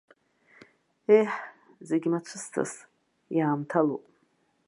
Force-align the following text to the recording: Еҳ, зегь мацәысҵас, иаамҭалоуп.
Еҳ, 1.17 1.31
зегь 1.87 2.07
мацәысҵас, 2.11 2.73
иаамҭалоуп. 3.35 4.03